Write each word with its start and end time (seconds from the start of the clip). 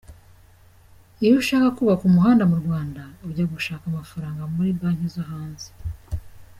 Iyo 1.23 1.33
ushaka 1.41 1.67
kubaka 1.77 2.03
umuhanda 2.09 2.43
mu 2.51 2.57
Rwanda, 2.63 3.01
ujya 3.27 3.45
gushaka 3.53 3.83
amafaranga 3.87 4.41
muri 4.55 4.69
banki 4.79 5.07
zo 5.15 5.23
hanze. 5.29 5.67